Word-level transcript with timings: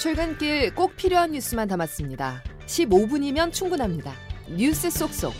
출근길 0.00 0.74
꼭 0.74 0.96
필요한 0.96 1.32
뉴스만 1.32 1.68
담았습니다. 1.68 2.42
15분이면 2.64 3.52
충분합니다. 3.52 4.14
뉴스 4.48 4.88
속속. 4.88 5.34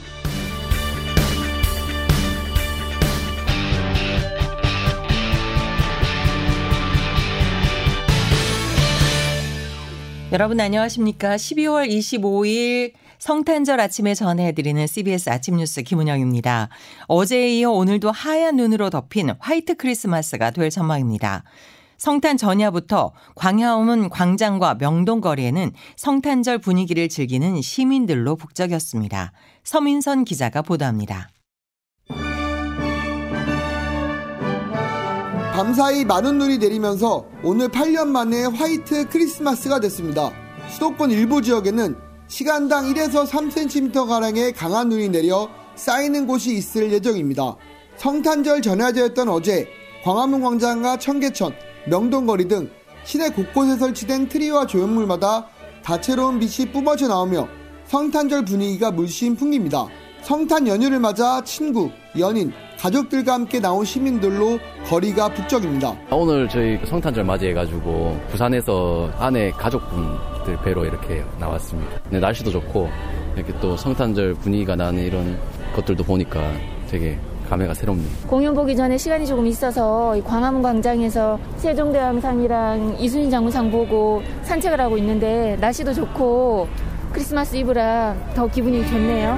여러분 10.31 10.61
안녕하십니까? 10.61 11.37
12월 11.37 11.89
25일 11.89 12.93
성탄절 13.19 13.81
아침에 13.81 14.15
전해드리는 14.15 14.87
CBS 14.87 15.31
아침 15.31 15.57
뉴스 15.57 15.83
김은영입니다. 15.83 16.69
어제에 17.07 17.49
이어 17.49 17.71
오늘도 17.71 18.11
하얀 18.11 18.57
눈으로 18.57 18.91
덮인 18.91 19.31
화이트 19.39 19.77
크리스마스가 19.77 20.51
될 20.51 20.69
전망입니다. 20.69 21.45
성탄 22.01 22.39
전야부터 22.39 23.13
광화문 23.35 24.09
광장과 24.09 24.77
명동거리에는 24.77 25.73
성탄절 25.97 26.57
분위기를 26.57 27.11
즐기는 27.11 27.61
시민들로 27.61 28.37
북적였습니다. 28.37 29.33
서민선 29.65 30.25
기자가 30.25 30.63
보도합니다. 30.63 31.29
밤사이 35.53 36.07
많은 36.07 36.39
눈이 36.39 36.57
내리면서 36.57 37.27
오늘 37.45 37.69
8년 37.69 38.09
만에 38.09 38.47
화이트 38.47 39.11
크리스마스가 39.11 39.79
됐습니다. 39.81 40.33
수도권 40.71 41.11
일부 41.11 41.43
지역에는 41.43 41.97
시간당 42.29 42.87
1에서 42.87 43.27
3cm가량의 43.27 44.55
강한 44.57 44.89
눈이 44.89 45.11
내려 45.11 45.51
쌓이는 45.75 46.27
곳이 46.27 46.55
있을 46.57 46.91
예정입니다. 46.93 47.57
성탄절 47.99 48.63
전야제였던 48.63 49.29
어제 49.29 49.69
광화문 50.03 50.41
광장과 50.41 50.97
청계천, 50.97 51.53
명동거리 51.87 52.49
등 52.49 52.71
시내 53.05 53.31
곳곳에 53.31 53.77
설치된 53.77 54.29
트리와 54.29 54.67
조형물마다 54.67 55.47
다채로운 55.83 56.39
빛이 56.39 56.71
뿜어져 56.71 57.09
나오며 57.09 57.49
성탄절 57.87 58.45
분위기가 58.45 58.91
물씬 58.91 59.35
풍깁니다. 59.35 59.87
성탄 60.23 60.69
연휴를 60.69 61.01
맞아 61.01 61.43
친구, 61.45 61.91
연인, 62.19 62.53
가족들과 62.79 63.35
함께 63.35 63.59
나온 63.59 63.85
시민들로 63.85 64.59
거리가 64.87 65.31
북적입니다. 65.31 65.97
오늘 66.11 66.49
저희 66.49 66.79
성탄절 66.87 67.25
맞이해가지고 67.25 68.21
부산에서 68.31 69.11
아내 69.19 69.51
가족분들 69.51 70.59
뵈러 70.63 70.85
이렇게 70.85 71.25
나왔습니다. 71.39 71.91
네, 72.11 72.21
날씨도 72.21 72.51
좋고 72.51 72.89
이렇게 73.37 73.53
또 73.61 73.77
성탄절 73.77 74.35
분위기가 74.35 74.77
나는 74.77 75.03
이런 75.03 75.39
것들도 75.75 76.05
보니까 76.05 76.41
되게 76.89 77.19
감회가 77.51 77.75
새롭네요. 77.75 78.09
공연 78.29 78.55
보기 78.55 78.77
전에 78.77 78.97
시간이 78.97 79.27
조금 79.27 79.47
있어서 79.49 80.17
광화문 80.25 80.63
광장에서 80.63 81.39
세종대왕상이랑 81.57 82.97
이순신 83.01 83.31
장군상 83.31 83.71
보고 83.73 84.23
산책을 84.45 84.81
하고 84.81 84.97
있는데 84.99 85.57
날씨도 85.61 85.93
좋고 85.93 86.69
크리스마스 87.13 87.57
이브라 87.57 88.15
더 88.35 88.47
기분이 88.47 88.87
좋네요. 88.87 89.37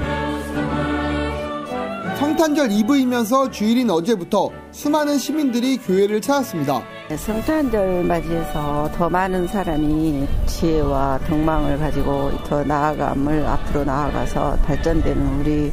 성탄절 2.19 2.71
이브이면서 2.71 3.51
주일인 3.51 3.91
어제부터 3.91 4.51
수많은 4.71 5.19
시민들이 5.19 5.77
교회를 5.77 6.21
찾았습니다. 6.21 6.83
성탄절 7.17 8.05
맞이해서 8.05 8.91
더 8.95 9.09
많은 9.09 9.49
사람이 9.49 10.29
지혜와 10.47 11.21
동망을 11.27 11.79
가지고 11.79 12.31
더 12.45 12.63
나아감을 12.63 13.45
앞으로 13.47 13.85
나아가서 13.85 14.59
발전되는 14.65 15.41
우리 15.41 15.73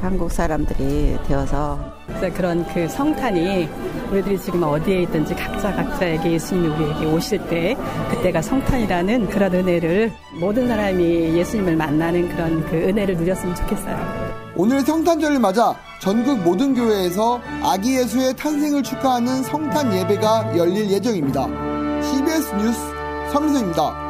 한국 0.00 0.30
사람들이 0.30 1.18
되어서 1.26 1.78
그런 2.34 2.64
그 2.72 2.88
성탄이 2.88 3.68
우리들이 4.10 4.38
지금 4.40 4.62
어디에 4.62 5.02
있든지 5.02 5.34
각자 5.34 5.72
각자에게 5.74 6.32
예수님이 6.32 6.68
우리에게 6.68 7.06
오실 7.06 7.46
때 7.48 7.76
그때가 8.10 8.40
성탄이라는 8.40 9.28
그런 9.28 9.54
은혜를 9.54 10.12
모든 10.40 10.68
사람이 10.68 11.36
예수님을 11.36 11.76
만나는 11.76 12.28
그런 12.28 12.64
그 12.66 12.76
은혜를 12.76 13.16
누렸으면 13.16 13.54
좋겠어요. 13.54 14.28
오늘 14.56 14.80
성탄절을 14.80 15.38
맞아 15.38 15.74
전국 16.00 16.38
모든 16.42 16.74
교회에서 16.74 17.40
아기 17.62 17.96
예수의 17.96 18.34
탄생을 18.34 18.82
축하하는 18.82 19.42
성탄 19.42 19.92
예배가 19.94 20.56
열릴 20.56 20.90
예정입니다. 20.90 21.46
CBS 22.02 22.54
뉴스 22.56 22.80
서민서입니다. 23.32 24.07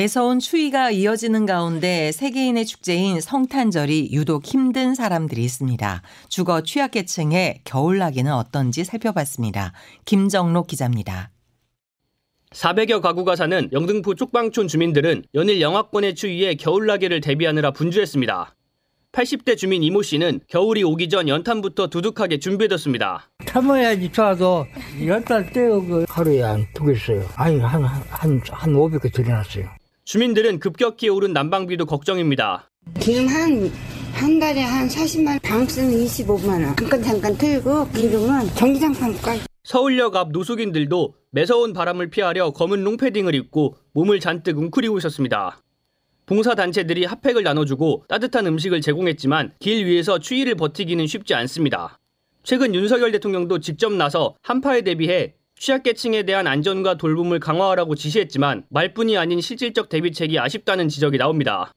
매서운 0.00 0.40
추위가 0.40 0.90
이어지는 0.90 1.46
가운데 1.46 2.12
세계인의 2.12 2.66
축제인 2.66 3.22
성탄절이 3.22 4.10
유독 4.12 4.44
힘든 4.44 4.94
사람들이 4.94 5.42
있습니다. 5.42 6.02
주거 6.28 6.60
취약계층의 6.60 7.62
겨울나기는 7.64 8.30
어떤지 8.30 8.84
살펴봤습니다. 8.84 9.72
김정록 10.04 10.66
기자입니다. 10.66 11.30
400여 12.50 13.00
가구가 13.00 13.36
사는 13.36 13.70
영등포 13.72 14.16
쪽방촌 14.16 14.68
주민들은 14.68 15.24
연일 15.34 15.62
영하권의 15.62 16.14
추위에 16.14 16.56
겨울나기를 16.56 17.22
대비하느라 17.22 17.70
분주했습니다. 17.70 18.54
80대 19.12 19.56
주민 19.56 19.82
이모 19.82 20.02
씨는 20.02 20.40
겨울이 20.46 20.82
오기 20.84 21.08
전 21.08 21.26
연탄부터 21.26 21.86
두둑하게 21.86 22.38
준비해뒀습니다. 22.38 23.30
참아야지 23.46 24.12
좋아도 24.12 24.66
연탄 25.06 25.50
떼고 25.50 26.04
하루에 26.06 26.42
안 26.42 26.66
두겠어요. 26.74 27.26
아니 27.36 27.58
한 27.60 27.82
한 27.82 28.42
한 28.50 28.72
500개 28.74 29.10
들여놨어요. 29.10 29.75
주민들은 30.06 30.60
급격히 30.60 31.08
오른 31.08 31.32
난방비도 31.32 31.84
걱정입니다. 31.84 32.70
지금 33.00 33.26
한, 33.26 33.68
한 34.14 34.38
달에 34.38 34.62
한 34.62 34.86
40만 34.86 35.42
방수는 35.42 35.90
25만원. 36.04 36.78
잠깐 36.78 37.02
잠깐 37.02 37.36
틀고 37.36 37.88
기름은 37.88 38.46
전기장판까지. 38.54 39.42
서울역 39.64 40.14
앞 40.14 40.30
노숙인들도 40.30 41.14
매서운 41.32 41.72
바람을 41.72 42.10
피하려 42.10 42.52
검은 42.52 42.84
롱패딩을 42.84 43.34
입고 43.34 43.74
몸을 43.94 44.20
잔뜩 44.20 44.58
웅크리고 44.58 44.96
있었습니다. 44.98 45.60
봉사단체들이 46.26 47.04
핫팩을 47.04 47.42
나눠주고 47.42 48.04
따뜻한 48.06 48.46
음식을 48.46 48.82
제공했지만 48.82 49.54
길 49.58 49.86
위에서 49.86 50.20
추위를 50.20 50.54
버티기는 50.54 51.04
쉽지 51.08 51.34
않습니다. 51.34 51.98
최근 52.44 52.76
윤석열 52.76 53.10
대통령도 53.10 53.58
직접 53.58 53.92
나서 53.92 54.36
한파에 54.42 54.82
대비해 54.82 55.34
취약계층에 55.58 56.24
대한 56.24 56.46
안전과 56.46 56.96
돌봄을 56.96 57.40
강화하라고 57.40 57.94
지시했지만 57.94 58.64
말뿐이 58.68 59.16
아닌 59.16 59.40
실질적 59.40 59.88
대비책이 59.88 60.38
아쉽다는 60.38 60.88
지적이 60.88 61.18
나옵니다. 61.18 61.72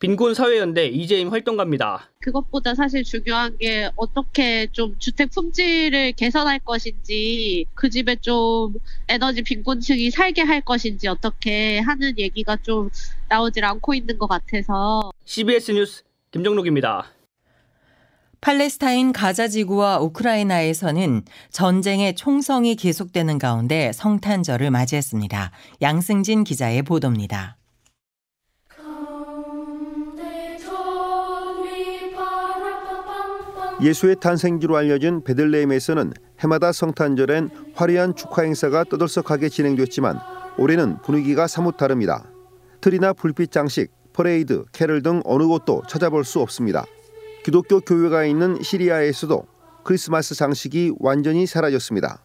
빈곤 0.00 0.34
사회연대 0.34 0.88
이재임 0.88 1.28
활동가입니다. 1.28 2.10
그것보다 2.18 2.74
사실 2.74 3.04
중요한 3.04 3.56
게 3.56 3.88
어떻게 3.94 4.66
좀 4.72 4.96
주택 4.98 5.30
품질을 5.30 6.12
개선할 6.12 6.58
것인지 6.58 7.66
그 7.74 7.88
집에 7.88 8.16
좀 8.16 8.74
에너지 9.08 9.42
빈곤층이 9.42 10.10
살게 10.10 10.42
할 10.42 10.60
것인지 10.60 11.06
어떻게 11.06 11.78
하는 11.78 12.18
얘기가 12.18 12.56
좀 12.56 12.90
나오질 13.28 13.64
않고 13.64 13.94
있는 13.94 14.18
것 14.18 14.26
같아서 14.26 15.12
CBS 15.24 15.70
뉴스 15.70 16.02
김정록입니다. 16.32 17.06
팔레스타인 18.42 19.12
가자 19.12 19.46
지구와 19.46 20.00
우크라이나에서는 20.00 21.22
전쟁의 21.50 22.16
총성이 22.16 22.74
계속되는 22.74 23.38
가운데 23.38 23.92
성탄절을 23.94 24.68
맞이했습니다. 24.72 25.52
양승진 25.80 26.42
기자의 26.42 26.82
보도입니다. 26.82 27.56
예수의 33.80 34.16
탄생지로 34.20 34.76
알려진 34.76 35.22
베들레헴에서는 35.22 36.12
해마다 36.40 36.72
성탄절엔 36.72 37.50
화려한 37.74 38.16
축하 38.16 38.42
행사가 38.42 38.82
떠들썩하게 38.90 39.50
진행됐지만 39.50 40.18
올해는 40.58 41.00
분위기가 41.02 41.46
사뭇 41.46 41.76
다릅니다. 41.76 42.28
트리나 42.80 43.12
불빛 43.12 43.52
장식, 43.52 43.92
퍼레이드, 44.12 44.64
캐럴 44.72 45.02
등 45.02 45.22
어느 45.24 45.44
곳도 45.46 45.82
찾아볼 45.88 46.24
수 46.24 46.40
없습니다. 46.40 46.84
기독교 47.44 47.80
교회가 47.80 48.24
있는 48.24 48.62
시리아에서도 48.62 49.44
크리스마스 49.82 50.34
장식이 50.34 50.92
완전히 51.00 51.46
사라졌습니다. 51.46 52.24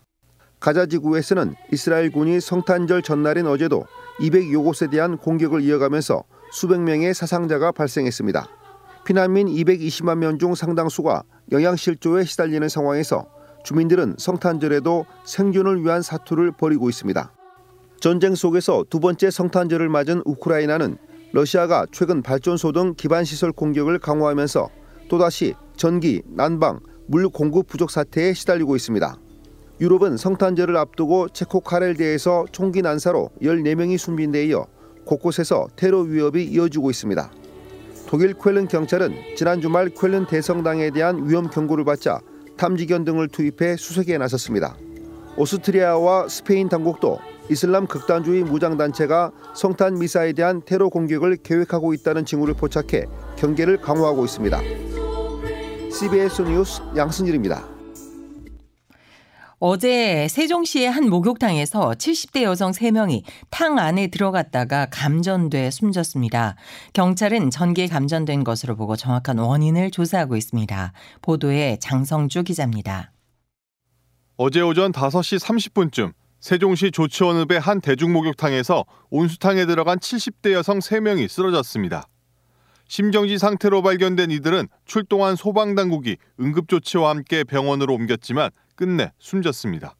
가자 0.59 0.86
지구에서는 0.86 1.56
이스라엘 1.71 2.12
군이 2.12 2.39
성탄절 2.39 3.01
전날인 3.01 3.47
어제도 3.47 3.86
200여 4.19 4.63
곳에 4.63 4.88
대한 4.88 5.18
공격을 5.18 5.62
이어가면서 5.62 6.24
수백 6.51 6.81
명의 6.81 7.13
사상자가 7.13 7.71
발생했습니다. 7.71 8.47
피난민 9.06 9.47
220만 9.47 10.18
명 10.18 10.38
중 10.38 10.53
상당수가 10.53 11.24
영양실조에 11.51 12.25
시달리는 12.25 12.68
상황에서 12.69 13.25
주민들은 13.63 14.15
성탄절에도 14.19 15.06
생존을 15.25 15.83
위한 15.83 16.01
사투를 16.01 16.51
벌이고 16.51 16.89
있습니다. 16.89 17.33
전쟁 18.00 18.36
속에서 18.36 18.86
두 18.89 19.00
번째 19.00 19.31
성탄절을 19.31 19.89
맞은 19.89 20.21
우크라이나는 20.25 20.97
러시아가 21.33 21.86
최근 21.92 22.21
발전소 22.21 22.71
등 22.71 22.94
기반시설 22.95 23.51
공격을 23.51 24.00
강화하면서 24.00 24.69
또다시 25.07 25.54
전기, 25.75 26.21
난방, 26.25 26.80
물 27.07 27.30
공급 27.30 27.68
부족 27.68 27.92
사태에 27.92 28.33
시달리고 28.33 28.75
있습니다. 28.75 29.18
유럽은 29.80 30.18
성탄절을 30.18 30.75
앞두고 30.75 31.30
체코 31.30 31.62
카렐대에서 31.62 32.45
총기 32.51 32.81
난사로 32.81 33.30
14명이 33.42 33.98
숨진 33.98 34.31
데 34.31 34.45
이어 34.48 34.65
곳곳에서 35.06 35.68
테러 35.75 36.01
위협이 36.01 36.44
이어지고 36.45 36.89
있습니다. 36.89 37.31
독일 38.07 38.33
쾰른 38.33 38.68
경찰은 38.68 39.13
지난 39.36 39.62
주말 39.62 39.89
쾰른 39.89 40.27
대성당에 40.27 40.89
대한 40.92 41.30
위험 41.30 41.50
경고를 41.50 41.86
받자 41.86 42.19
탐지견 42.57 43.06
등을 43.06 43.27
투입해 43.27 43.77
수색에 43.77 44.18
나섰습니다. 44.18 44.75
오스트리아와 45.38 46.27
스페인 46.27 46.68
당국도 46.68 47.19
이슬람 47.50 47.86
극단주의 47.86 48.44
무장단체가 48.44 49.31
성탄 49.56 50.00
미사에 50.00 50.33
대한 50.33 50.62
테러 50.65 50.89
공격을 50.89 51.38
계획하고 51.44 51.94
있다는 51.94 52.25
징후를 52.25 52.56
포착해 52.56 53.06
경계를 53.38 53.77
강화하고 53.77 54.25
있습니다. 54.25 54.87
CBS 55.92 56.42
뉴스 56.44 56.81
양승일입니다. 56.95 57.63
어제 59.60 60.28
세종시의 60.28 60.92
한 60.92 61.10
목욕탕에서 61.10 61.92
70대 61.92 62.44
여성 62.44 62.72
3명이 62.72 63.24
탕 63.50 63.80
안에 63.80 64.07
들어갔다가 64.07 64.88
감전돼 64.92 65.72
숨졌습니다. 65.72 66.56
경찰은 66.94 67.50
전기에 67.50 67.88
감전된 67.88 68.44
것으로 68.44 68.75
보고 68.75 68.95
정확한 68.95 69.39
원인을 69.39 69.89
조사하고 69.89 70.36
있습니다. 70.36 70.94
보도에 71.24 71.78
장성주 71.80 72.44
기자입니다. 72.44 73.12
어제 74.36 74.62
오전 74.62 74.92
5시 74.92 75.40
30분쯤 75.40 76.13
세종시 76.40 76.92
조치원읍의 76.92 77.60
한 77.60 77.81
대중목욕탕에서 77.81 78.86
온수탕에 79.10 79.66
들어간 79.66 79.98
70대 79.98 80.51
여성 80.51 80.78
3명이 80.78 81.28
쓰러졌습니다. 81.28 82.07
심정지 82.88 83.38
상태로 83.38 83.81
발견된 83.81 84.31
이들은 84.31 84.68
출동한 84.86 85.36
소방당국이 85.36 86.18
응급조치와 86.39 87.10
함께 87.10 87.44
병원으로 87.44 87.94
옮겼지만 87.94 88.51
끝내 88.75 89.12
숨졌습니다. 89.19 89.95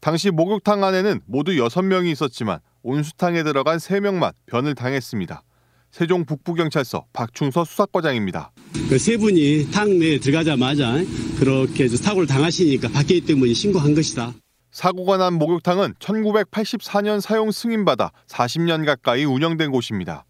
당시 0.00 0.30
목욕탕 0.30 0.84
안에는 0.84 1.20
모두 1.26 1.52
6명이 1.52 2.10
있었지만 2.12 2.60
온수탕에 2.82 3.42
들어간 3.42 3.78
3명만 3.78 4.32
변을 4.46 4.74
당했습니다. 4.74 5.42
세종 5.90 6.24
북부경찰서 6.24 7.06
박충서 7.12 7.64
수사과장입니다. 7.64 8.52
그 8.88 8.98
세 8.98 9.16
분이 9.16 9.70
탕 9.72 9.98
내에 9.98 10.20
들어가자마자 10.20 10.98
그렇게 11.38 11.88
사고를 11.88 12.28
당하시니까 12.28 12.88
밖에 12.90 13.16
있던 13.16 13.40
분이 13.40 13.54
신고한 13.54 13.94
것이다. 13.94 14.34
사고가 14.70 15.16
난 15.16 15.34
목욕탕은 15.34 15.94
1984년 15.94 17.20
사용 17.20 17.50
승인받아 17.50 18.12
40년 18.28 18.84
가까이 18.86 19.24
운영된 19.24 19.70
곳입니다. 19.72 20.24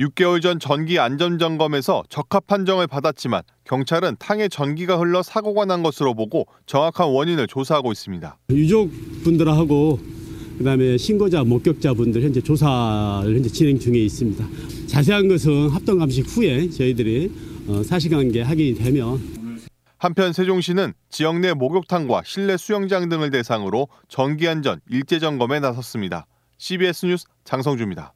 6개월 0.00 0.40
전 0.40 0.58
전기 0.58 0.98
안전점검에서 0.98 2.04
적합 2.08 2.46
판정을 2.46 2.86
받았지만 2.86 3.42
경찰은 3.64 4.16
탕에 4.18 4.48
전기가 4.48 4.96
흘러 4.96 5.22
사고가 5.22 5.66
난 5.66 5.82
것으로 5.82 6.14
보고 6.14 6.46
정확한 6.64 7.08
원인을 7.08 7.46
조사하고 7.46 7.92
있습니다. 7.92 8.38
유족분들하고 8.50 10.00
그다음에 10.58 10.96
신고자 10.96 11.44
목격자분들 11.44 12.22
현재 12.22 12.40
조사를 12.40 13.34
현재 13.34 13.48
진행 13.50 13.78
중에 13.78 13.98
있습니다. 13.98 14.46
자세한 14.86 15.28
것은 15.28 15.68
합동 15.68 15.98
감식 15.98 16.26
후에 16.28 16.70
저희들이 16.70 17.32
어, 17.68 17.82
사실관계 17.82 18.42
확인이 18.42 18.74
되면 18.74 19.58
한편 19.98 20.32
세종시는 20.32 20.94
지역 21.10 21.38
내 21.40 21.52
목욕탕과 21.52 22.22
실내 22.24 22.56
수영장 22.56 23.10
등을 23.10 23.30
대상으로 23.30 23.88
전기 24.08 24.48
안전 24.48 24.80
일제 24.88 25.18
점검에 25.18 25.60
나섰습니다. 25.60 26.26
CBS 26.56 27.06
뉴스 27.06 27.26
장성주입니다. 27.44 28.14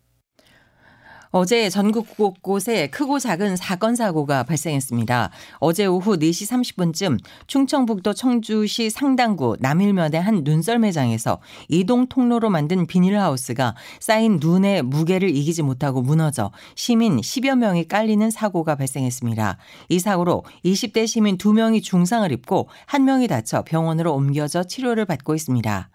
어제 1.37 1.69
전국 1.69 2.17
곳곳에 2.17 2.87
크고 2.87 3.19
작은 3.19 3.57
사건 3.57 3.97
사고가 3.97 4.45
발생했습니다. 4.45 5.31
어제 5.59 5.85
오후 5.85 6.17
4시 6.17 6.49
30분쯤 6.49 7.19
충청북도 7.49 8.15
청주시 8.15 8.89
상당구 8.91 9.57
남일면의 9.59 10.23
한 10.23 10.45
눈썰 10.45 10.79
매장에서 10.79 11.41
이동 11.69 12.07
통로로 12.07 12.51
만든 12.51 12.87
비닐하우스가 12.87 13.75
쌓인 13.99 14.39
눈의 14.41 14.83
무게를 14.83 15.29
이기지 15.29 15.63
못하고 15.63 16.03
무너져 16.03 16.53
시민 16.77 17.17
10여 17.17 17.59
명이 17.59 17.89
깔리는 17.89 18.31
사고가 18.31 18.77
발생했습니다. 18.77 19.59
이 19.89 19.99
사고로 19.99 20.45
20대 20.65 21.09
시민 21.09 21.37
2명이 21.37 21.83
중상을 21.83 22.31
입고 22.31 22.69
1명이 22.87 23.29
다쳐 23.29 23.65
병원으로 23.65 24.15
옮겨져 24.15 24.63
치료를 24.63 25.05
받고 25.05 25.35
있습니다. 25.35 25.91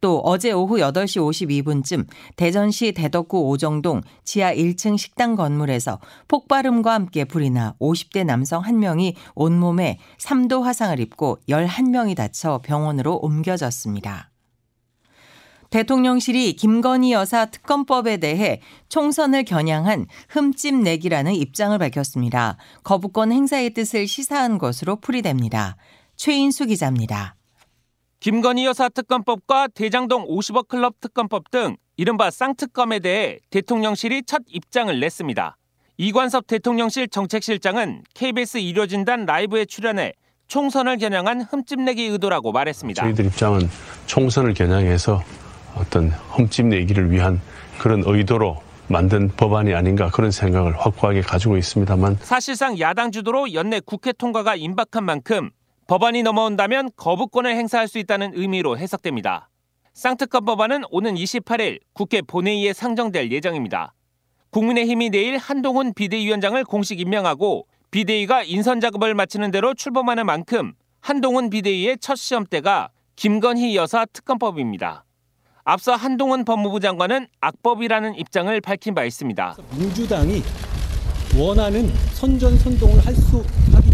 또 0.00 0.20
어제 0.20 0.52
오후 0.52 0.78
8시 0.78 1.62
52분쯤 1.62 2.06
대전시 2.36 2.92
대덕구 2.92 3.48
오정동 3.48 4.02
지하 4.24 4.54
1층 4.54 4.98
식당 4.98 5.36
건물에서 5.36 6.00
폭발음과 6.28 6.92
함께 6.92 7.24
불이 7.24 7.50
나 7.50 7.74
50대 7.80 8.24
남성 8.24 8.62
1명이 8.62 9.14
온몸에 9.34 9.98
3도 10.18 10.62
화상을 10.62 10.98
입고 11.00 11.38
11명이 11.48 12.16
다쳐 12.16 12.60
병원으로 12.62 13.16
옮겨졌습니다. 13.16 14.32
대통령실이 15.72 16.52
김건희 16.52 17.12
여사 17.12 17.46
특검법에 17.46 18.18
대해 18.18 18.60
총선을 18.90 19.44
겨냥한 19.44 20.06
흠집 20.28 20.74
내기라는 20.74 21.34
입장을 21.34 21.76
밝혔습니다. 21.76 22.58
거부권 22.84 23.32
행사의 23.32 23.72
뜻을 23.72 24.06
시사한 24.06 24.58
것으로 24.58 24.96
풀이됩니다. 24.96 25.76
최인수 26.16 26.66
기자입니다. 26.66 27.36
김건희 28.22 28.66
여사 28.66 28.88
특검법과 28.88 29.66
대장동 29.74 30.28
50억 30.28 30.68
클럽 30.68 31.00
특검법 31.00 31.50
등 31.50 31.76
이른바 31.96 32.30
쌍특검에 32.30 33.00
대해 33.00 33.40
대통령실이 33.50 34.22
첫 34.28 34.42
입장을 34.46 35.00
냈습니다. 35.00 35.56
이관섭 35.96 36.46
대통령실 36.46 37.08
정책실장은 37.08 38.04
KBS 38.14 38.58
일요진단 38.58 39.26
라이브에 39.26 39.64
출연해 39.64 40.12
총선을 40.46 40.98
겨냥한 40.98 41.40
흠집내기 41.40 42.04
의도라고 42.04 42.52
말했습니다. 42.52 43.02
저희들 43.02 43.26
입장은 43.26 43.68
총선을 44.06 44.54
겨냥해서 44.54 45.20
어떤 45.74 46.10
흠집내기를 46.10 47.10
위한 47.10 47.40
그런 47.80 48.04
의도로 48.06 48.62
만든 48.86 49.30
법안이 49.36 49.74
아닌가 49.74 50.10
그런 50.10 50.30
생각을 50.30 50.78
확고하게 50.78 51.22
가지고 51.22 51.56
있습니다만 51.56 52.18
사실상 52.20 52.78
야당 52.78 53.10
주도로 53.10 53.52
연내 53.52 53.80
국회 53.80 54.12
통과가 54.12 54.54
임박한 54.54 55.02
만큼 55.02 55.50
법안이 55.86 56.22
넘어온다면 56.22 56.90
거부권을 56.96 57.56
행사할 57.56 57.88
수 57.88 57.98
있다는 57.98 58.32
의미로 58.34 58.78
해석됩니다. 58.78 59.50
쌍특검 59.94 60.44
법안은 60.44 60.84
오는 60.90 61.14
28일 61.14 61.80
국회 61.92 62.22
본회의에 62.22 62.72
상정될 62.72 63.30
예정입니다. 63.30 63.92
국민의힘이 64.50 65.10
내일 65.10 65.38
한동훈 65.38 65.92
비대위원장을 65.92 66.62
공식 66.64 67.00
임명하고 67.00 67.66
비대위가 67.90 68.42
인선 68.44 68.80
작업을 68.80 69.14
마치는 69.14 69.50
대로 69.50 69.74
출범하는 69.74 70.24
만큼 70.24 70.72
한동훈 71.00 71.50
비대위의 71.50 71.98
첫 72.00 72.14
시험대가 72.14 72.90
김건희 73.16 73.76
여사 73.76 74.06
특검법입니다. 74.06 75.04
앞서 75.64 75.94
한동훈 75.94 76.44
법무부 76.44 76.80
장관은 76.80 77.26
악법이라는 77.40 78.14
입장을 78.16 78.60
밝힌 78.62 78.94
바 78.94 79.04
있습니다. 79.04 79.56
민주당이 79.78 80.42
원하는 81.38 81.88
선전 82.14 82.56
선동을 82.58 83.04
할 83.04 83.14
수 83.14 83.44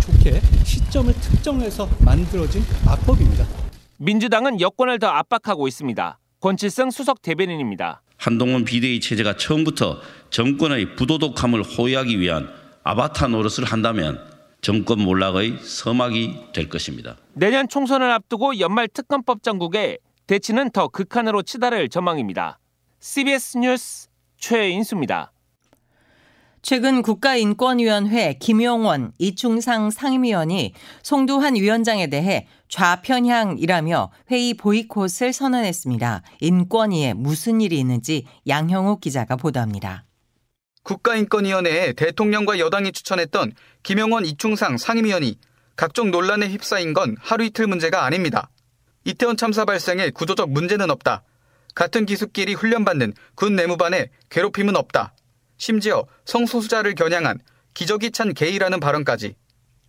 좋게 0.08 0.40
시점을 0.64 1.12
특정해서 1.14 1.88
만들어진 2.00 2.62
악법입니다. 2.86 3.46
민주당은 3.98 4.60
여권을 4.60 4.98
더 4.98 5.08
압박하고 5.08 5.68
있습니다. 5.68 6.18
권칠승 6.40 6.90
수석 6.90 7.20
대변인입니다. 7.20 8.02
한동훈 8.16 8.64
비대위 8.64 9.00
체제가 9.00 9.36
처음부터 9.36 10.00
정권의 10.30 10.96
부도덕함을 10.96 11.62
호위하기 11.62 12.18
위한 12.20 12.48
아바타 12.84 13.28
노릇을 13.28 13.64
한다면 13.64 14.18
정권 14.60 15.00
몰락의 15.00 15.58
서막이 15.62 16.52
될 16.52 16.68
것입니다. 16.68 17.16
내년 17.34 17.68
총선을 17.68 18.10
앞두고 18.10 18.58
연말 18.58 18.88
특검법 18.88 19.42
전국에 19.42 19.98
대치는 20.26 20.70
더 20.70 20.88
극한으로 20.88 21.42
치달을 21.42 21.88
전망입니다. 21.88 22.58
CBS 23.00 23.58
뉴스 23.58 24.08
최인수입니다. 24.38 25.32
최근 26.62 27.02
국가인권위원회 27.02 28.34
김용원, 28.40 29.12
이충상 29.18 29.90
상임위원이 29.90 30.74
송두환 31.02 31.54
위원장에 31.54 32.08
대해 32.08 32.48
좌편향이라며 32.68 34.10
회의 34.30 34.54
보이콧을 34.54 35.32
선언했습니다. 35.32 36.22
인권위에 36.40 37.14
무슨 37.14 37.60
일이 37.60 37.78
있는지 37.78 38.26
양형욱 38.46 39.00
기자가 39.00 39.36
보도합니다. 39.36 40.04
국가인권위원회에 40.82 41.92
대통령과 41.92 42.58
여당이 42.58 42.92
추천했던 42.92 43.52
김용원, 43.82 44.24
이충상 44.24 44.78
상임위원이 44.78 45.36
각종 45.76 46.10
논란에 46.10 46.48
휩싸인 46.48 46.92
건 46.92 47.16
하루 47.20 47.44
이틀 47.44 47.66
문제가 47.66 48.04
아닙니다. 48.04 48.50
이태원 49.04 49.36
참사 49.36 49.64
발생에 49.64 50.10
구조적 50.10 50.50
문제는 50.50 50.90
없다. 50.90 51.22
같은 51.74 52.04
기수끼리 52.04 52.54
훈련받는 52.54 53.12
군 53.36 53.54
내무반에 53.54 54.10
괴롭힘은 54.30 54.74
없다. 54.76 55.14
심지어 55.58 56.06
성소수자를 56.24 56.94
겨냥한 56.94 57.40
기적이 57.74 58.12
찬 58.12 58.32
게이라는 58.32 58.80
발언까지 58.80 59.34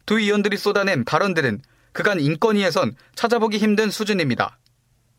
두 0.05 0.19
의원들이 0.19 0.57
쏟아낸 0.57 1.05
발언들은 1.05 1.61
그간 1.91 2.19
인권위에선 2.19 2.95
찾아보기 3.15 3.57
힘든 3.57 3.89
수준입니다. 3.89 4.59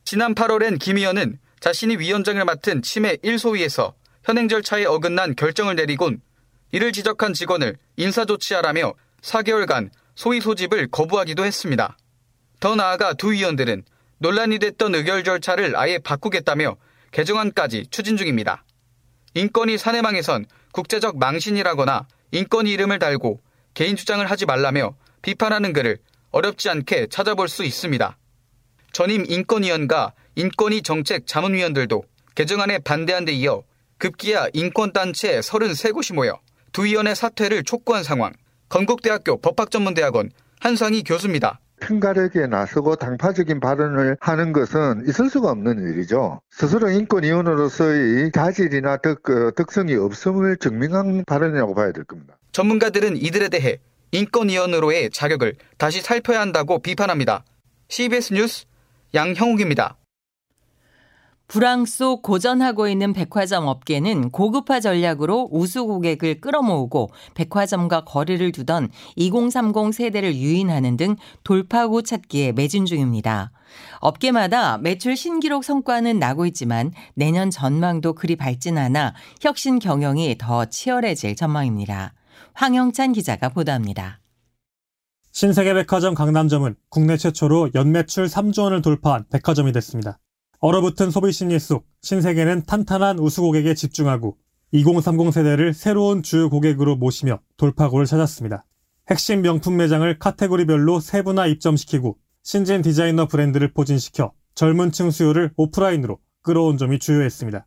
지난 0.03 0.35
8월엔 0.35 0.79
김 0.79 0.97
의원은 0.97 1.39
자신이 1.59 1.97
위원장을 1.97 2.43
맡은 2.43 2.81
치매 2.81 3.15
1소위에서 3.17 3.93
현행 4.23 4.47
절차에 4.47 4.85
어긋난 4.85 5.35
결정을 5.35 5.75
내리곤 5.75 6.21
이를 6.71 6.91
지적한 6.91 7.33
직원을 7.33 7.77
인사조치하라며 7.97 8.93
4개월간 9.21 9.89
소위 10.15 10.41
소집을 10.41 10.89
거부하기도 10.91 11.45
했습니다. 11.45 11.97
더 12.59 12.75
나아가 12.75 13.13
두 13.13 13.33
의원들은 13.33 13.83
논란이 14.19 14.59
됐던 14.59 14.95
의결 14.95 15.23
절차를 15.23 15.75
아예 15.75 15.97
바꾸겠다며 15.97 16.77
개정안까지 17.11 17.87
추진 17.89 18.17
중입니다. 18.17 18.63
인권위 19.33 19.77
사내망에선 19.77 20.45
국제적 20.73 21.17
망신이라거나 21.17 22.07
인권위 22.31 22.71
이름을 22.71 22.99
달고 22.99 23.39
개인 23.73 23.95
주장을 23.95 24.25
하지 24.29 24.45
말라며 24.45 24.95
비판하는 25.21 25.71
글을 25.73 25.99
어렵지 26.31 26.69
않게 26.69 27.07
찾아볼 27.07 27.47
수 27.47 27.63
있습니다. 27.63 28.17
전임 28.91 29.25
인권위원과 29.25 30.13
인권위 30.35 30.81
정책 30.81 31.27
자문위원들도 31.27 32.03
개정안에 32.35 32.79
반대한 32.79 33.25
데 33.25 33.31
이어 33.33 33.63
급기야 33.97 34.47
인권단체 34.53 35.39
33곳이 35.39 36.13
모여 36.13 36.39
두 36.71 36.85
위원의 36.85 37.15
사퇴를 37.15 37.63
촉구한 37.63 38.03
상황. 38.03 38.33
건국대학교 38.69 39.39
법학전문대학원 39.41 40.31
한상희 40.59 41.03
교수입니다. 41.03 41.59
큰 41.81 41.99
가력에 41.99 42.47
나서고 42.47 42.95
당파적인 42.95 43.59
발언을 43.59 44.15
하는 44.21 44.53
것은 44.53 45.03
있을 45.07 45.29
수가 45.29 45.49
없는 45.49 45.91
일이죠. 45.91 46.39
스스로 46.51 46.89
인권위원으로서의 46.89 48.31
자질이나 48.31 48.97
덕, 48.97 49.29
어, 49.29 49.51
덕성이 49.51 49.95
없음을 49.95 50.57
증명한 50.57 51.25
발언이라고 51.25 51.73
봐야 51.73 51.91
될 51.91 52.05
겁니다. 52.05 52.37
전문가들은 52.53 53.17
이들에 53.17 53.49
대해 53.49 53.79
인권위원으로의 54.11 55.09
자격을 55.09 55.55
다시 55.77 56.01
살펴야 56.01 56.39
한다고 56.39 56.79
비판합니다. 56.79 57.43
CBS 57.89 58.33
뉴스 58.33 58.65
양형욱입니다. 59.13 59.97
불황 61.51 61.85
속 61.85 62.21
고전하고 62.21 62.87
있는 62.87 63.11
백화점 63.11 63.67
업계는 63.67 64.29
고급화 64.29 64.79
전략으로 64.79 65.49
우수 65.51 65.85
고객을 65.85 66.39
끌어모으고 66.39 67.09
백화점과 67.33 68.05
거리를 68.05 68.53
두던 68.53 68.87
2030 69.17 69.93
세대를 69.93 70.33
유인하는 70.33 70.95
등 70.95 71.17
돌파구 71.43 72.03
찾기에 72.03 72.53
매진 72.53 72.85
중입니다. 72.85 73.51
업계마다 73.99 74.77
매출 74.77 75.17
신기록 75.17 75.65
성과는 75.65 76.19
나고 76.19 76.45
있지만 76.45 76.93
내년 77.15 77.49
전망도 77.49 78.13
그리 78.13 78.37
밝진 78.37 78.77
않아 78.77 79.13
혁신 79.41 79.79
경영이 79.79 80.37
더 80.37 80.63
치열해질 80.63 81.35
전망입니다. 81.35 82.13
황영찬 82.53 83.11
기자가 83.11 83.49
보도합니다. 83.49 84.21
신세계 85.33 85.73
백화점 85.73 86.13
강남점은 86.13 86.75
국내 86.87 87.17
최초로 87.17 87.71
연매출 87.75 88.27
3조 88.27 88.63
원을 88.63 88.81
돌파한 88.81 89.25
백화점이 89.29 89.73
됐습니다. 89.73 90.17
얼어붙은 90.63 91.09
소비 91.09 91.31
심리 91.31 91.57
속 91.57 91.87
신세계는 92.03 92.65
탄탄한 92.67 93.17
우수 93.17 93.41
고객에 93.41 93.73
집중하고 93.73 94.37
2030 94.71 95.33
세대를 95.33 95.73
새로운 95.73 96.21
주 96.21 96.49
고객으로 96.49 96.97
모시며 96.97 97.39
돌파구를 97.57 98.05
찾았습니다. 98.05 98.63
핵심 99.09 99.41
명품 99.41 99.77
매장을 99.77 100.19
카테고리별로 100.19 100.99
세분화 100.99 101.47
입점시키고 101.47 102.19
신진 102.43 102.83
디자이너 102.83 103.27
브랜드를 103.27 103.73
포진시켜 103.73 104.33
젊은 104.53 104.91
층 104.91 105.09
수요를 105.09 105.51
오프라인으로 105.57 106.19
끌어온 106.43 106.77
점이 106.77 106.99
주요했습니다. 106.99 107.65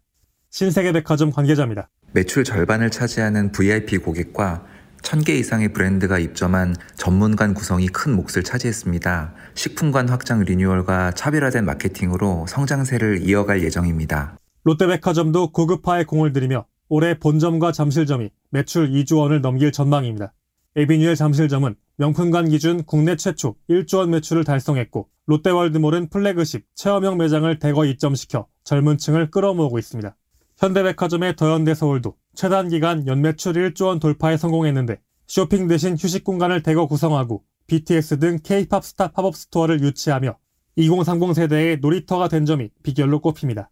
신세계백화점 0.50 1.32
관계자입니다. 1.32 1.90
매출 2.12 2.44
절반을 2.44 2.92
차지하는 2.92 3.50
VIP 3.50 3.98
고객과 3.98 4.64
1000개 5.04 5.30
이상의 5.30 5.72
브랜드가 5.72 6.18
입점한 6.18 6.74
전문관 6.96 7.54
구성이 7.54 7.88
큰 7.88 8.16
몫을 8.16 8.42
차지했습니다. 8.42 9.34
식품관 9.54 10.08
확장 10.08 10.40
리뉴얼과 10.40 11.12
차별화된 11.12 11.64
마케팅으로 11.64 12.46
성장세를 12.48 13.22
이어갈 13.22 13.62
예정입니다. 13.62 14.38
롯데백화점도 14.64 15.52
고급화에 15.52 16.04
공을 16.04 16.32
들이며 16.32 16.64
올해 16.88 17.18
본점과 17.18 17.72
잠실점이 17.72 18.30
매출 18.50 18.90
2조 18.90 19.18
원을 19.18 19.42
넘길 19.42 19.72
전망입니다. 19.72 20.32
에비뉴엘 20.74 21.16
잠실점은 21.16 21.76
명품관 21.96 22.48
기준 22.48 22.82
국내 22.84 23.14
최초 23.16 23.56
1조 23.68 23.98
원 23.98 24.10
매출을 24.10 24.42
달성했고 24.42 25.08
롯데월드몰은 25.26 26.08
플래그십 26.08 26.66
체험형 26.74 27.18
매장을 27.18 27.58
대거 27.58 27.84
입점시켜 27.84 28.46
젊은 28.64 28.98
층을 28.98 29.30
끌어모으고 29.30 29.78
있습니다. 29.78 30.16
현대백화점의 30.58 31.36
더현대 31.36 31.74
서울도 31.74 32.16
최단 32.34 32.68
기간 32.68 33.06
연매출 33.06 33.52
1조 33.54 33.86
원 33.86 34.00
돌파에 34.00 34.36
성공했는데 34.36 35.00
쇼핑 35.26 35.68
대신 35.68 35.96
휴식 35.98 36.24
공간을 36.24 36.62
대거 36.62 36.86
구성하고 36.86 37.44
BTS 37.66 38.18
등 38.18 38.38
K-팝 38.42 38.84
스타 38.84 39.12
팝업 39.12 39.36
스토어를 39.36 39.82
유치하며 39.82 40.36
2030 40.76 41.34
세대의 41.34 41.78
놀이터가 41.78 42.28
된 42.28 42.44
점이 42.44 42.70
비결로 42.82 43.20
꼽힙니다. 43.20 43.70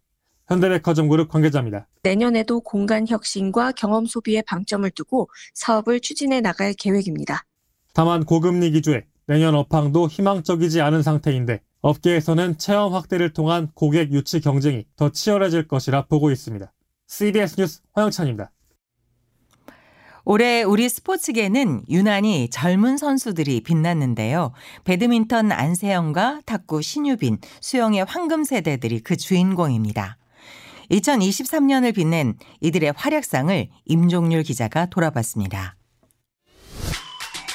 현대백화점 0.49 1.09
그룹 1.09 1.29
관계자입니다. 1.29 1.89
내년에도 2.03 2.61
공간 2.61 3.07
혁신과 3.07 3.73
경험 3.73 4.07
소비에 4.07 4.43
방점을 4.43 4.89
두고 4.91 5.29
사업을 5.55 6.01
추진해 6.01 6.41
나갈 6.41 6.75
계획입니다. 6.75 7.45
다만 7.95 8.25
고금리 8.25 8.71
기조에 8.71 9.05
내년 9.27 9.55
업황도 9.55 10.09
희망적이지 10.09 10.81
않은 10.81 11.03
상태인데 11.03 11.61
업계에서는 11.81 12.59
체험 12.59 12.95
확대를 12.95 13.33
통한 13.33 13.71
고객 13.75 14.13
유치 14.13 14.41
경쟁이 14.41 14.87
더 14.97 15.11
치열해질 15.11 15.69
것이라 15.69 16.07
보고 16.07 16.31
있습니다. 16.31 16.73
CBS 17.13 17.57
뉴스 17.57 17.81
화영찬입니다. 17.93 18.51
올해 20.25 20.63
우리 20.63 20.89
스포츠계는 20.89 21.83
유난히 21.91 22.49
젊은 22.49 22.97
선수들이 22.97 23.61
빛났는데요. 23.65 24.53
배드민턴 24.85 25.53
안세영과 25.53 26.41
탁구 26.47 26.81
신유빈, 26.81 27.39
수영의 27.61 28.07
황금 28.09 28.45
세대들이 28.45 29.01
그 29.01 29.17
주인공입니다. 29.17 30.17
2023년을 30.91 31.95
빛낸 31.95 32.39
이들의 32.61 32.95
활약상을 32.97 33.69
임종률 33.85 34.43
기자가 34.43 34.87
돌아봤습니다. 34.87 35.77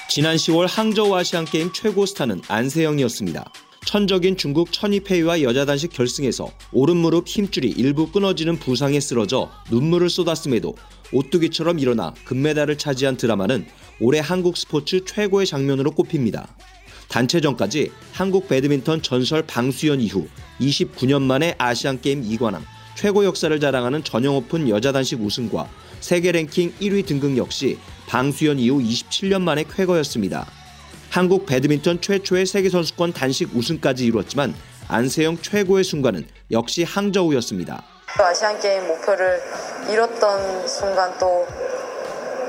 지난 0.07 0.35
10월 0.35 0.67
항저우 0.69 1.15
아시안게임 1.15 1.71
최고 1.73 2.05
스타는 2.05 2.41
안세영이었습니다. 2.47 3.51
천적인 3.87 4.35
중국 4.35 4.73
천이페이와 4.73 5.43
여자 5.43 5.63
단식 5.63 5.93
결승에서 5.93 6.51
오른무릎 6.73 7.25
힘줄이 7.25 7.69
일부 7.69 8.11
끊어지는 8.11 8.59
부상에 8.59 8.99
쓰러져 8.99 9.49
눈물을 9.71 10.09
쏟았음에도 10.09 10.75
오뚜기처럼 11.13 11.79
일어나 11.79 12.13
금메달을 12.25 12.77
차지한 12.77 13.15
드라마는 13.15 13.65
올해 14.01 14.19
한국 14.19 14.57
스포츠 14.57 15.05
최고의 15.05 15.47
장면으로 15.47 15.91
꼽힙니다. 15.91 16.53
단체전까지 17.07 17.91
한국 18.11 18.49
배드민턴 18.49 19.01
전설 19.01 19.43
방수연 19.43 20.01
이후 20.01 20.27
29년 20.59 21.21
만에 21.21 21.55
아시안게임 21.57 22.23
2관왕, 22.23 22.63
최고 22.97 23.23
역사를 23.23 23.57
자랑하는 23.57 24.03
전용 24.03 24.35
오픈 24.35 24.67
여자 24.67 24.91
단식 24.91 25.21
우승과 25.21 25.69
세계 26.01 26.33
랭킹 26.33 26.73
1위 26.81 27.05
등극 27.05 27.37
역시 27.37 27.77
방수연 28.07 28.59
이후 28.59 28.81
27년 28.81 29.43
만에 29.43 29.63
쾌거였습니다. 29.63 30.56
한국 31.17 31.47
배드민턴 31.47 31.99
최초의 31.99 32.45
세계선수권 32.45 33.13
단식 33.13 33.49
우승까지 33.55 34.05
이루었지만 34.05 34.53
안세영 34.87 35.41
최고의 35.41 35.83
순간은 35.83 36.27
역시 36.51 36.83
항저우였습니다. 36.83 37.83
아시안 38.19 38.59
게임 38.59 38.87
목표를 38.87 39.41
이뤘던 39.91 40.67
순간 40.67 41.17
또 41.17 41.47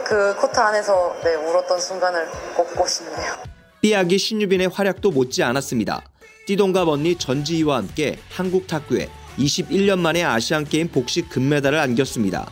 그 0.08 0.34
코트 0.37 0.58
안에서 0.58 1.14
네, 1.22 1.34
울었던 1.34 1.78
순간을 1.78 2.28
꼽고 2.56 2.87
싶네요. 2.87 3.34
삐약이 3.82 4.16
신유빈의 4.16 4.68
활약도 4.68 5.10
못지 5.10 5.42
않았습니다. 5.42 6.02
띠동갑 6.46 6.88
언니 6.88 7.14
전지희와 7.16 7.76
함께 7.76 8.18
한국 8.30 8.66
탁구에 8.66 9.10
21년 9.37 9.98
만에 9.98 10.25
아시안게임 10.25 10.88
복식 10.88 11.28
금메달을 11.28 11.78
안겼습니다. 11.78 12.50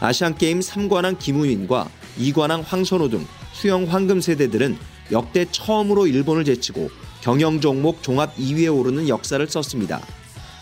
아시안게임 0.00 0.60
3관왕 0.60 1.18
김우인과 1.18 1.88
2관왕 2.18 2.64
황선호 2.66 3.08
등 3.08 3.26
수영 3.54 3.84
황금 3.84 4.20
세대들은 4.20 4.76
역대 5.12 5.46
처음으로 5.50 6.06
일본을 6.06 6.44
제치고 6.44 6.90
경영 7.20 7.60
종목 7.60 8.02
종합 8.02 8.36
2위에 8.36 8.74
오르는 8.74 9.08
역사를 9.08 9.46
썼습니다. 9.46 10.00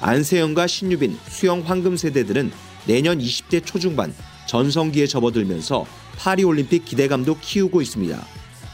안세영과 0.01 0.67
신유빈, 0.67 1.19
수영 1.29 1.61
황금 1.61 1.97
세대들은 1.97 2.51
내년 2.87 3.19
20대 3.19 3.65
초중반 3.65 4.15
전성기에 4.47 5.07
접어들면서 5.07 5.87
파리올림픽 6.17 6.85
기대감도 6.85 7.39
키우고 7.41 7.83
있습니다. 7.83 8.25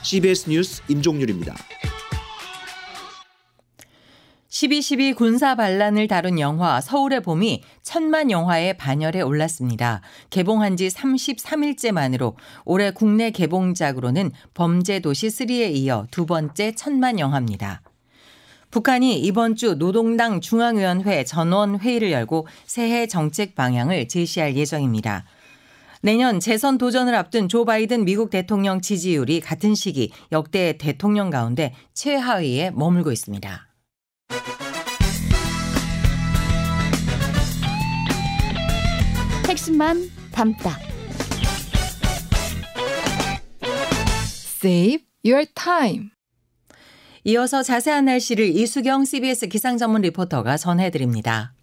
CBS 0.03 0.51
뉴스 0.51 0.83
임종률입니다. 0.89 1.55
12.12 4.55 5.17
군사 5.17 5.57
반란을 5.57 6.07
다룬 6.07 6.39
영화 6.39 6.81
서울의 6.81 7.23
봄이 7.23 7.65
천만 7.83 8.31
영화의 8.31 8.77
반열에 8.77 9.21
올랐습니다. 9.21 10.01
개봉한 10.31 10.77
지 10.77 10.87
33일째 10.87 11.91
만으로 11.91 12.37
올해 12.65 12.93
국내 12.93 13.33
개봉작으로는 13.33 14.31
범죄도시 14.55 15.27
3에 15.27 15.75
이어 15.75 16.07
두 16.13 16.25
번째 16.25 16.71
천만 16.77 17.19
영화입니다. 17.19 17.83
북한이 18.71 19.19
이번 19.19 19.57
주 19.57 19.75
노동당 19.75 20.41
중앙위원회 20.41 21.25
전원 21.25 21.81
회의를 21.81 22.13
열고 22.13 22.47
새해 22.65 23.09
정책 23.09 23.57
방향을 23.57 24.07
제시할 24.07 24.55
예정입니다. 24.55 25.25
내년 26.01 26.39
재선 26.39 26.79
도전을 26.79 27.17
앞둔 27.17 27.49
조 27.49 27.65
바이든 27.65 28.05
미국 28.05 28.31
대통령 28.31 28.81
지지율이 28.81 29.41
같은 29.41 29.75
시기 29.75 30.13
역대 30.31 30.79
대통령 30.79 31.31
가운데 31.31 31.75
최하위에 31.93 32.71
머물고 32.71 33.11
있습니다. 33.11 33.74
핵심만 39.55 40.11
담다. 40.33 40.77
Save 44.61 45.05
your 45.25 45.47
time. 45.55 46.11
이어서 47.23 47.63
자세한 47.63 48.07
날씨를 48.07 48.47
이수경 48.49 49.05
CBS 49.05 49.47
기상 49.47 49.79
전문 49.79 50.03
리포터가 50.03 50.57
전해드립니다. 50.57 51.55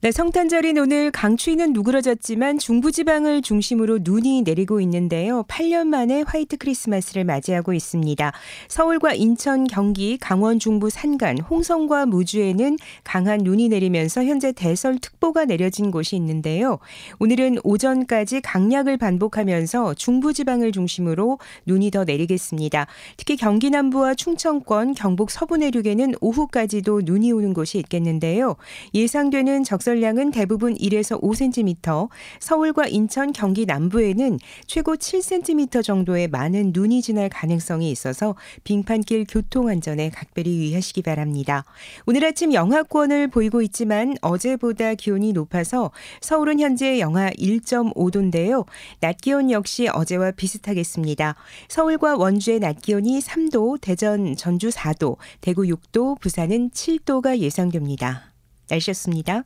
네, 0.00 0.12
성탄절인 0.12 0.78
오늘 0.78 1.10
강추위는 1.10 1.72
누그러졌지만 1.72 2.60
중부지방을 2.60 3.42
중심으로 3.42 3.98
눈이 4.02 4.42
내리고 4.42 4.80
있는데요. 4.80 5.42
8년 5.48 5.88
만에 5.88 6.22
화이트 6.24 6.58
크리스마스를 6.58 7.24
맞이하고 7.24 7.72
있습니다. 7.72 8.32
서울과 8.68 9.14
인천, 9.14 9.64
경기, 9.64 10.16
강원 10.16 10.60
중부 10.60 10.88
산간, 10.88 11.40
홍성과 11.40 12.06
무주에는 12.06 12.76
강한 13.02 13.40
눈이 13.40 13.70
내리면서 13.70 14.22
현재 14.22 14.52
대설특보가 14.52 15.46
내려진 15.46 15.90
곳이 15.90 16.14
있는데요. 16.14 16.78
오늘은 17.18 17.58
오전까지 17.64 18.42
강약을 18.42 18.98
반복하면서 18.98 19.94
중부지방을 19.94 20.70
중심으로 20.70 21.40
눈이 21.66 21.90
더 21.90 22.04
내리겠습니다. 22.04 22.86
특히 23.16 23.36
경기 23.36 23.70
남부와 23.70 24.14
충청권, 24.14 24.94
경북 24.94 25.32
서부 25.32 25.56
내륙에는 25.56 26.14
오후까지도 26.20 27.00
눈이 27.04 27.32
오는 27.32 27.52
곳이 27.52 27.78
있겠는데요. 27.78 28.54
예상되는 28.94 29.64
적설 29.64 29.87
적설량은 29.88 30.32
대부분 30.32 30.74
1에서 30.74 31.20
5cm, 31.22 32.10
서울과 32.40 32.88
인천, 32.88 33.32
경기 33.32 33.64
남부에는 33.64 34.38
최고 34.66 34.96
7cm 34.96 35.82
정도의 35.82 36.28
많은 36.28 36.72
눈이 36.74 37.00
지날 37.00 37.30
가능성이 37.30 37.90
있어서 37.90 38.34
빙판길 38.64 39.24
교통 39.28 39.68
안전에 39.68 40.10
각별히 40.10 40.58
유의하시기 40.58 41.00
바랍니다. 41.02 41.64
오늘 42.06 42.24
아침 42.26 42.52
영하권을 42.52 43.28
보이고 43.28 43.62
있지만 43.62 44.14
어제보다 44.20 44.94
기온이 44.94 45.32
높아서 45.32 45.90
서울은 46.20 46.60
현재 46.60 47.00
영하 47.00 47.30
1.5도인데요. 47.30 48.66
낮 49.00 49.16
기온 49.16 49.50
역시 49.50 49.88
어제와 49.88 50.32
비슷하겠습니다. 50.32 51.34
서울과 51.68 52.16
원주의 52.16 52.60
낮 52.60 52.82
기온이 52.82 53.20
3도, 53.20 53.80
대전, 53.80 54.36
전주 54.36 54.68
4도, 54.68 55.16
대구 55.40 55.62
6도, 55.62 56.20
부산은 56.20 56.70
7도가 56.70 57.38
예상됩니다. 57.38 58.34
날씨였습니다. 58.68 59.44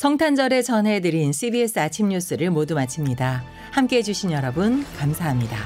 성탄절에 0.00 0.62
전해드린 0.62 1.30
CBS 1.30 1.78
아침 1.78 2.08
뉴스를 2.08 2.50
모두 2.50 2.74
마칩니다. 2.74 3.44
함께 3.70 3.98
해주신 3.98 4.32
여러분, 4.32 4.82
감사합니다. 4.96 5.58